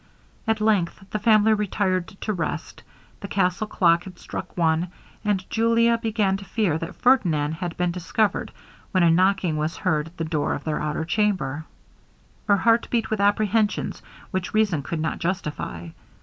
[0.47, 2.81] At length the family retired to rest.
[3.19, 4.87] The castle clock had struck one,
[5.23, 8.51] and Julia began to fear that Ferdinand had been discovered,
[8.93, 11.65] when a knocking was heard at the door of the outer chamber.
[12.47, 14.01] Her heart beat with apprehensions,
[14.31, 15.89] which reason could not justify.